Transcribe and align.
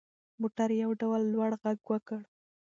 موټر 0.41 0.69
یو 0.83 0.91
ډول 1.01 1.21
لوړ 1.33 1.51
غږ 1.61 1.79
وکړ. 1.91 2.21